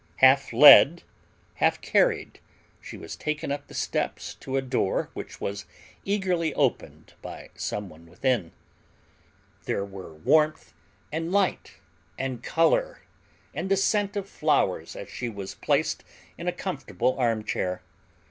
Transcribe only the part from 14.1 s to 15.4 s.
of flowers as she